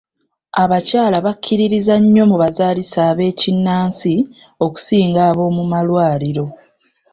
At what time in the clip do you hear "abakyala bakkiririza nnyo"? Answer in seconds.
0.63-2.23